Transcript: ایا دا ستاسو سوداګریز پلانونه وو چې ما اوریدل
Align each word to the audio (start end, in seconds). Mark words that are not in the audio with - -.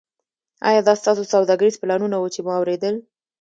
ایا 0.67 0.81
دا 0.87 0.93
ستاسو 1.01 1.23
سوداګریز 1.33 1.75
پلانونه 1.81 2.15
وو 2.17 2.33
چې 2.35 2.39
ما 2.45 2.53
اوریدل 2.57 2.95